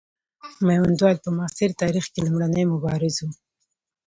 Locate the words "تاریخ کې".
1.81-2.19